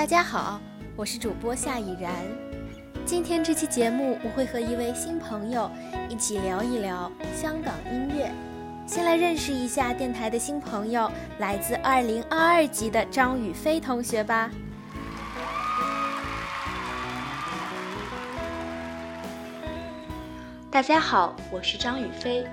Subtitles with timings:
[0.00, 0.58] 大家好，
[0.96, 2.10] 我是主播夏以然。
[3.04, 5.70] 今天这期节目，我会和一位新朋友
[6.08, 8.32] 一起聊一聊香港音乐。
[8.86, 14.50] 先来认识一下电台的新朋友，来自2022级的张雨霏同学吧。
[20.70, 22.46] 大家好，我是张雨霏，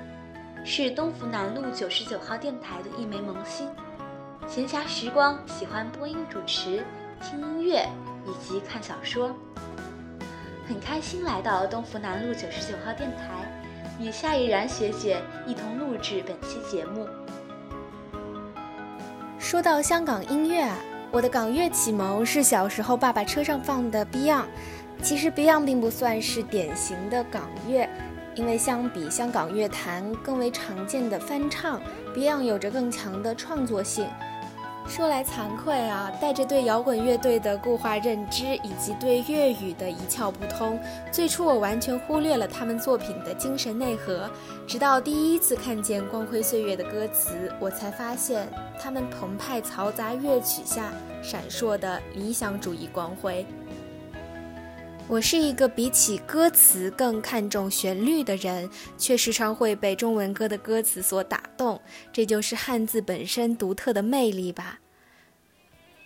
[0.66, 3.70] 是东福南路九十九号电台的一枚萌新。
[4.50, 6.84] 闲暇时光，喜欢播音主持。
[7.22, 7.88] 听音乐
[8.26, 9.32] 以及看小说，
[10.68, 13.64] 很开心来到东福南路九十九号电台，
[14.00, 17.08] 与夏依然学姐一同录制本期节目。
[19.40, 20.78] 说到香港音乐啊，
[21.12, 24.46] 我的港乐启蒙是小时候爸爸车上放的 Beyond。
[25.02, 27.88] 其实 Beyond 并不算是典型的港乐，
[28.36, 31.80] 因为相比香港乐坛更为常见的翻唱
[32.16, 34.08] ，Beyond 有着更强的创作性。
[34.88, 40.80] 说来惭愧啊，带着对摇滚乐队的固化认知以及对粤语的一窍不通，
[41.12, 44.30] 最初我完全忽略了他们作品的精神内核。
[44.66, 48.48] 直到第一次看见《光辉岁月》的歌词，我才发现
[48.80, 53.46] 他们澎湃嘈杂乐曲下闪烁的理想主义光辉。
[55.10, 64.80] 我是一个比起歌词更看重旋律的人，却时常会被中文歌的歌词所打动，这就是汉字本身独特的魅力吧。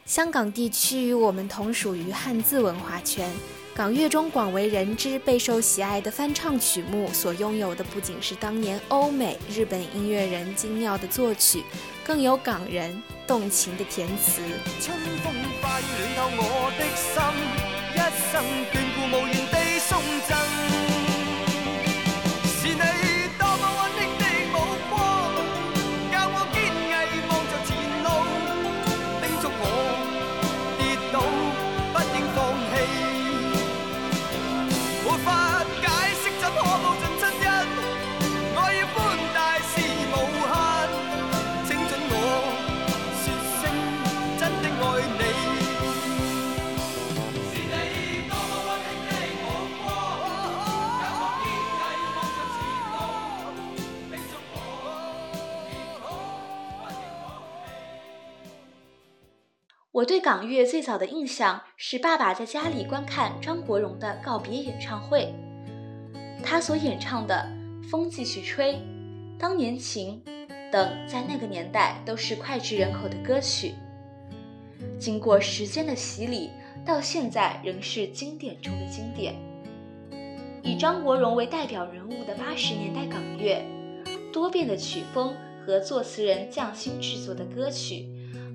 [0.05, 3.27] 香港地区与我们同属于汉字文化圈，
[3.73, 11.63] 港乐中广为人知、备受喜爱的翻唱曲目，所拥有的不仅是当年欧美、日本音乐人精妙的作曲，
[12.05, 14.43] 更有港人动情的填词。
[14.79, 15.83] 春风化雨
[16.15, 17.19] 暖透我的心，
[17.95, 17.97] 一
[18.31, 18.43] 生。
[18.73, 18.90] 无
[60.01, 65.31] 我对港乐最早的印象是爸爸在家里观看张国荣的告别演唱会，
[66.43, 67.47] 他所演唱的
[67.87, 68.73] 《风继续吹》
[69.37, 70.19] 《当年情》
[70.71, 73.75] 等，在那个年代都是脍炙人口的歌曲。
[74.97, 76.49] 经过时间的洗礼，
[76.83, 79.35] 到现在仍是经典中的经典。
[80.63, 83.63] 以张国荣为代表人物的八十年代港乐，
[84.33, 88.07] 多变的曲风和作词人匠心制作的歌曲。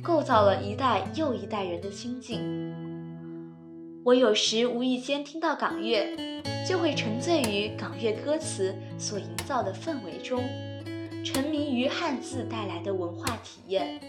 [0.07, 2.41] 构造了一代又一代人的心境。
[4.05, 6.17] 我有时无意间听到港乐，
[6.65, 10.45] 就会沉醉于港乐歌词所营造的氛围中，
[11.25, 14.01] 沉迷于汉字带来的文化体验，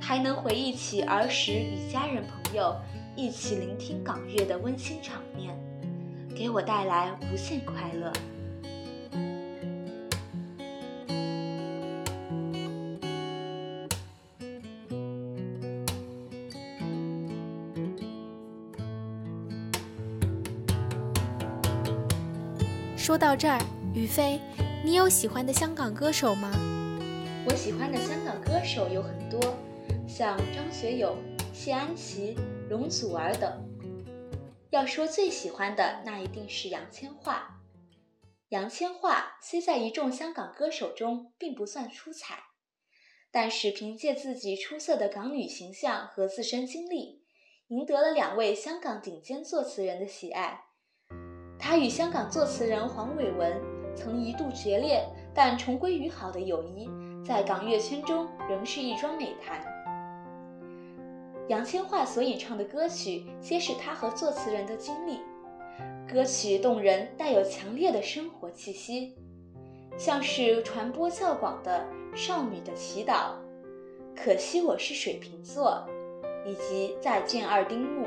[0.00, 2.74] 还能回忆起儿时与家人朋友
[3.14, 5.56] 一起聆听港乐的温馨场面，
[6.34, 8.12] 给我带来无限快乐。
[23.20, 23.60] 到这儿，
[23.94, 24.40] 雨霏，
[24.82, 26.50] 你有喜欢的香港歌手吗？
[27.46, 29.38] 我喜欢的香港歌手有很多，
[30.08, 31.14] 像张学友、
[31.52, 32.34] 谢安琪、
[32.66, 33.62] 容祖儿等。
[34.70, 37.42] 要说最喜欢的，那一定是杨千嬅。
[38.48, 42.44] 杨千嬅虽在一众香港歌手中并不算出彩，
[43.30, 47.22] 但是凭借自己出色的港女形象和自身经历，
[47.68, 50.64] 赢得了两位香港顶尖作词人的喜爱。
[51.60, 53.60] 他与香港作词人黄伟文
[53.94, 55.04] 曾一度决裂，
[55.34, 56.88] 但重归于好的友谊，
[57.24, 59.62] 在港乐圈中仍是一桩美谈。
[61.48, 65.20] 杨千嬅所演唱的歌曲，皆是她和作词人的经历，
[66.10, 69.14] 歌曲动人，带有强烈的生活气息，
[69.98, 71.84] 像是传播较广的
[72.16, 73.12] 《少女的祈祷》，
[74.16, 75.86] 可惜我是水瓶座，
[76.46, 78.06] 以及再见二丁目。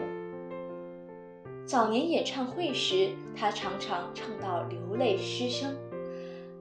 [1.65, 5.73] 早年演唱会时，他常常唱到流泪失声，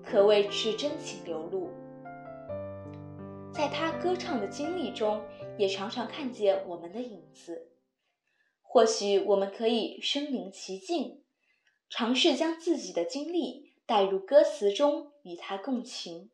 [0.05, 1.69] 可谓是真情流露。
[3.53, 5.21] 在他歌唱的经历中，
[5.59, 7.69] 也常常看见我们的影子。
[8.63, 11.25] 或许我们可以身临其境，
[11.91, 16.31] 尝试将自己的经历带入歌词中，与他共情。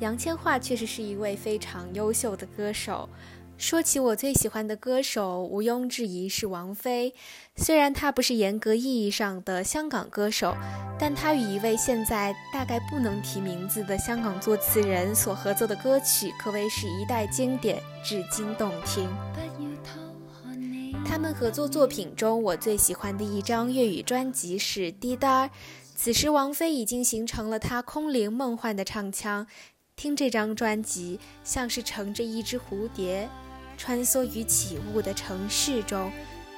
[0.00, 3.08] 杨千嬅确实是一位非常优秀的歌手。
[3.56, 7.14] 说起我最喜欢的歌手，毋庸置疑是王菲。
[7.54, 10.56] 虽然她不是严格意义上的香港歌手，
[10.98, 19.08] 但她与一位现在大概不能提名字的香港作词人所合作的歌曲，可谓是一代经典，至今动听。
[21.06, 25.46] 他们合作作品中，我最喜欢的一张粤语专辑是《滴答》。
[25.94, 29.46] 此时，王菲已经形成了她空灵梦幻的唱腔。
[29.96, 33.28] 听这张专辑，像是乘着一只蝴蝶，
[33.78, 36.10] 穿梭于起雾的城市中，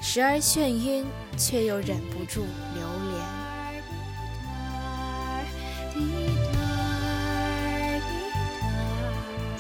[0.03, 1.07] 时而眩晕，
[1.37, 2.41] 却又忍不住
[2.75, 3.47] 流连。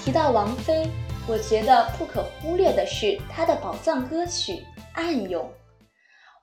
[0.02, 0.88] 提到王菲，
[1.28, 4.52] 我觉得不可忽略的是她的宝藏歌曲
[4.94, 5.44] 《暗涌》。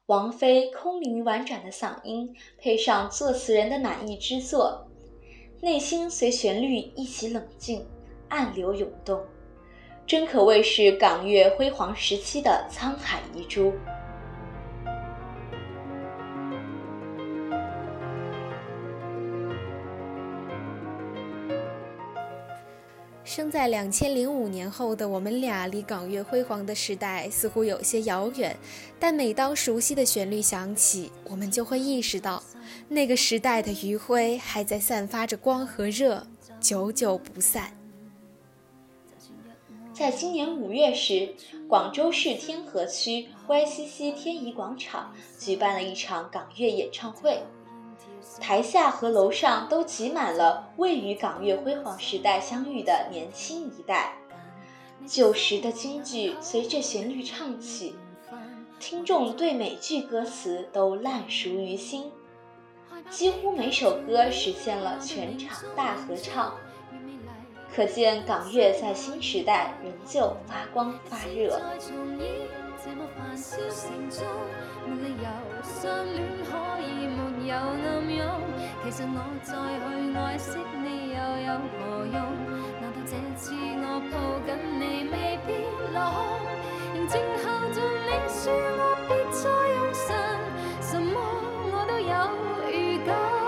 [0.06, 4.88] 王菲空灵婉转的嗓音，配上作词人的满意之作。
[5.64, 7.86] 内心随旋律一起冷静，
[8.28, 9.18] 暗流涌动，
[10.06, 13.72] 真可谓是港乐辉煌时期的沧海遗珠。
[23.24, 28.56] 生在两千零五年后的我们俩，离港乐辉煌的时代似乎有些遥远，
[29.00, 32.44] 但每当熟悉的旋律响起，我们就会意识到。
[32.90, 36.28] 那个时代的余晖还在散发着光和热，
[36.60, 37.74] 久久不散。
[39.94, 41.34] 在今年五月时，
[41.68, 47.42] 广州市天河区 YCC 天怡广场举办了一场港乐演唱会，
[48.40, 54.16] 台下和楼上都挤满了未与港乐辉煌时代相遇的年轻一代。
[55.06, 57.96] 旧时的京剧随着旋律唱起，
[58.80, 62.12] 听众对每句歌词都烂熟于心。
[63.10, 66.56] 几乎每首歌实现了全场大合唱，
[67.76, 71.60] 可见港乐在新时代仍旧发光发热。
[72.86, 74.28] 这么烦嚣城中
[74.86, 75.24] 没理由
[75.64, 76.52] 相恋可
[76.82, 78.28] 以没有暗涌
[78.84, 81.50] 其实我再去爱惜你又有
[81.80, 82.16] 何用
[82.82, 84.14] 难道这次我抱
[84.46, 84.52] 紧
[84.82, 85.64] 你未必
[85.94, 86.20] 落空
[86.94, 90.04] 仍静候着你说我别再用神
[90.82, 91.16] 什么
[91.72, 92.12] 我都有
[92.70, 93.43] 预感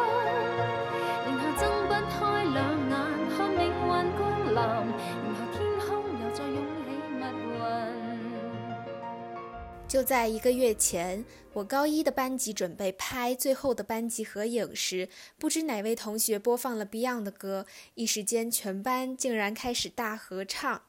[9.96, 15.08] 就在一个月前，我高一的班级准备拍最后的班级合影时，
[15.40, 20.82] 不知哪位同学播放了 Beyond 的歌，一时间全班竟然开始大合唱。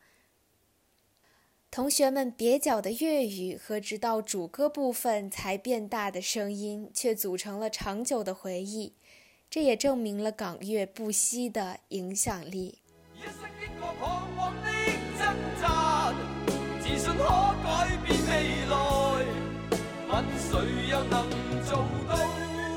[1.71, 8.95] 同学们蹩脚的粤语和直到主歌部分才变大的声音，却组成了长久的回忆。
[9.49, 12.80] 这也证明了港乐不息的影响力。
[13.14, 14.69] 一生一个彷徨的
[15.16, 16.12] 挣扎，
[16.80, 18.86] 自信可改变未来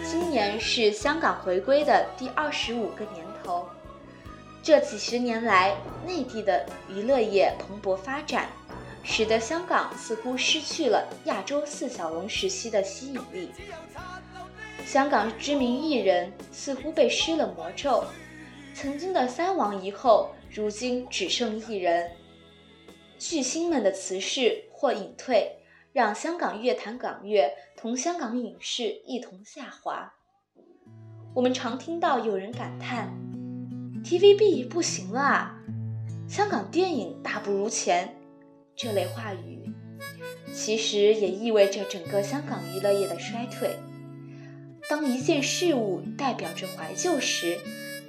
[0.03, 3.65] 今年是香港回归的第二十五个年头，
[4.61, 8.49] 这几十年来，内地的娱乐业蓬勃发展，
[9.03, 13.51] 使得香港似乎失去了亚洲四小龙时期的吸引力。
[14.85, 18.03] 香港知名艺人似乎被施了魔咒，
[18.73, 22.11] 曾经的三王一后，如今只剩一人。
[23.17, 25.55] 巨星们的辞世或隐退。
[25.99, 30.13] 让香港乐坛港乐同香港影视一同下滑。
[31.35, 33.13] 我们常听到有人感叹
[34.05, 35.59] ：“TVB 不行了啊，
[36.25, 38.15] 香港电影大不如前。”
[38.77, 39.73] 这类话语，
[40.53, 43.75] 其实也意味着整个香港娱乐业的衰退。
[44.89, 47.59] 当一件事物代表着怀旧时，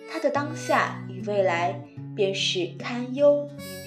[0.08, 1.82] 它的当下与未来
[2.14, 3.79] 便是堪忧与。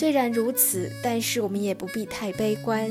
[0.00, 2.90] 虽然如此，但是我们也不必太悲观。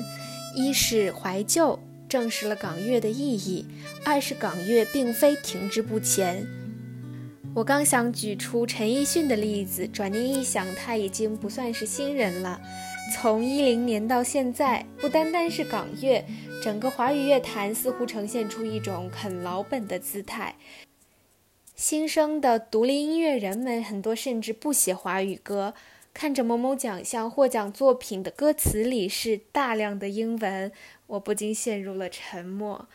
[0.55, 3.65] 一是怀旧证实了港乐的意义；
[4.05, 6.45] 二是港乐并非停滞不前。
[7.55, 12.61] 我刚想举出陈奕迅的例子，转念一想，他已经不算是新人了。
[13.15, 16.23] 从一零年到现在，不单单是港乐，
[16.61, 20.53] 整个华语乐坛似乎呈现出一种啃老本的姿态。
[21.75, 25.73] 新生的独立音乐人们很多甚至不写华语歌。
[26.13, 30.71] 看着某某奖项获奖作品的歌词里是大量的英文，
[31.07, 32.87] 我不禁陷入了沉默。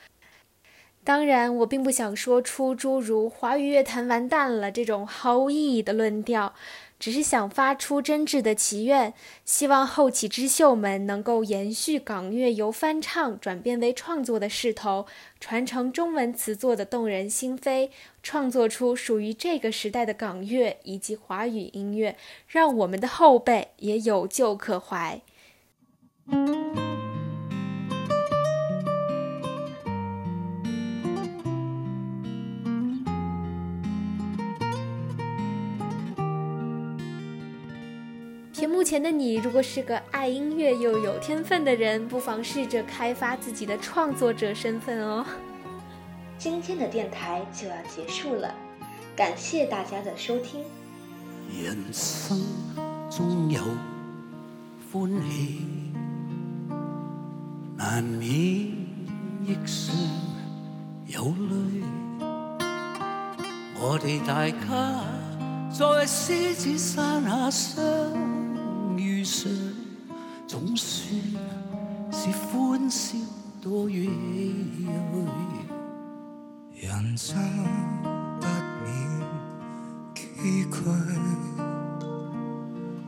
[1.02, 6.54] 当然，我并不想说出诸如“华语乐坛完蛋了”这种毫无意义的论调。
[7.04, 9.12] 只是想发出真挚的祈愿，
[9.44, 15.04] 希望后起之秀们能够延续港乐由翻唱转变为创作的势头，
[15.38, 17.90] 传承中文词作的动人心扉，
[18.22, 22.16] 创作出属于这个时代的港乐以及华语音乐，
[22.48, 25.20] 让我们的后辈也有旧可怀。
[38.54, 45.26] 屏幕前的你，如果是个爱音乐又有天分的人，不妨试着开发自己的创作者身份哦。
[46.38, 48.54] 今天的电台就要结束了，
[49.16, 50.60] 感谢大家的收听。
[51.60, 52.40] 人生
[53.10, 53.60] 中有
[54.92, 55.60] 欢喜，
[57.76, 59.96] 难免亦常
[61.08, 61.82] 有泪。
[63.80, 65.04] 我哋大家
[65.76, 67.82] 在狮子山下相
[68.96, 69.24] 遇。
[69.24, 69.50] 上
[70.46, 71.10] 总算
[72.12, 73.16] 是欢笑
[73.60, 74.86] 多于唏
[76.70, 77.36] 嘘，人生
[78.38, 78.46] 不
[78.84, 78.86] 免
[80.14, 80.84] 崎岖，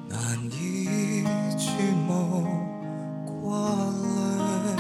[0.09, 0.19] 难
[0.51, 1.23] 以
[1.57, 1.69] 全
[2.09, 2.11] 无
[3.25, 4.75] 挂泪。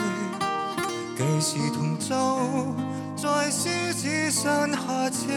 [1.17, 2.75] 几时同舟
[3.15, 5.31] 在狮子山下且，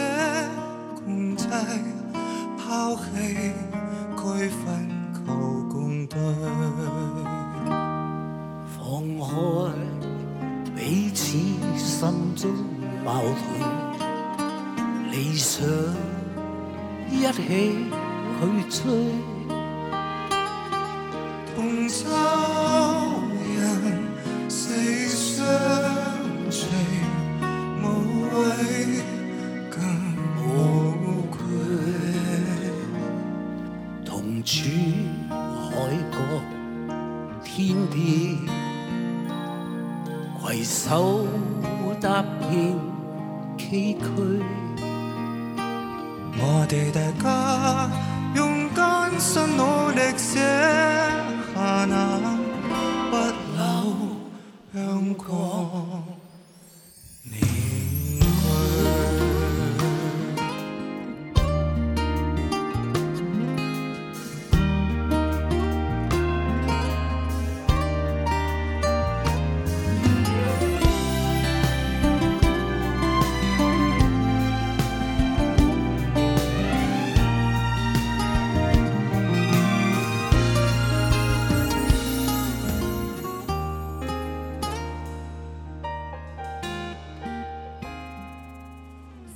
[2.90, 3.02] 抛弃
[4.16, 4.90] 区分。
[8.76, 8.78] 放
[9.18, 9.30] 开
[10.74, 11.38] 彼此
[11.78, 12.50] 心中
[13.04, 13.38] 矛盾，
[15.12, 15.62] 理想
[17.10, 17.38] 一起
[40.62, 41.26] 携手
[42.00, 42.76] 踏遍
[43.56, 44.42] 崎岖。
[46.36, 47.90] 我哋大家
[48.34, 49.64] 用艰辛努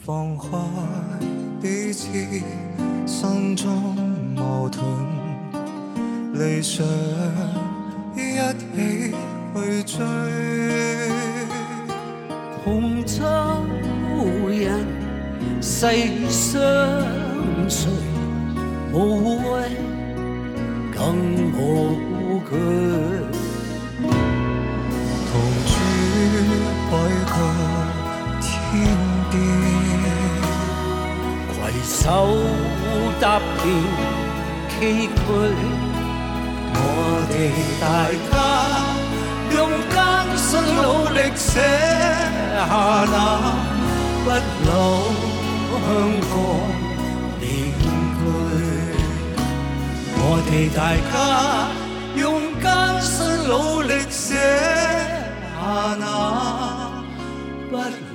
[0.07, 0.45] 放开
[1.63, 2.09] 彼此
[3.07, 3.97] 心中
[4.37, 4.85] 矛盾，
[6.35, 6.87] 理想
[8.15, 9.15] 一起
[9.55, 10.05] 去追。
[12.63, 13.25] 同舟
[14.51, 14.87] 人，
[15.63, 15.89] 誓
[16.29, 16.61] 相
[17.67, 17.91] 随，
[18.93, 19.71] 无畏
[20.95, 21.01] 更
[21.55, 23.34] 无惧。
[33.39, 33.65] 遍
[34.69, 35.19] 崎岖，
[36.77, 36.79] 我
[37.31, 37.33] 哋
[37.81, 37.85] 大
[38.31, 38.33] 家
[39.55, 39.59] 用
[39.91, 39.97] 艰
[40.37, 40.43] 辛
[40.83, 41.49] 努力写
[42.55, 42.61] 下
[43.11, 43.15] 那
[44.25, 44.27] 不
[44.67, 44.71] 老
[45.71, 45.83] 香
[46.31, 46.33] 港
[47.41, 47.43] 名
[48.19, 48.23] 句。
[50.17, 50.79] 我哋大
[51.11, 51.13] 家
[52.17, 52.23] 用
[52.61, 52.65] 艰
[53.01, 53.13] 辛
[53.49, 54.25] 努力写
[55.55, 55.61] 下
[55.99, 56.03] 那
[57.71, 57.73] 不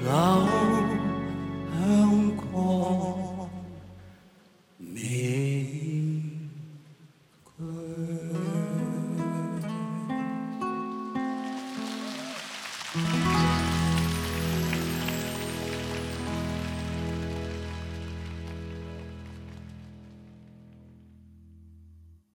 [0.08, 0.49] 老。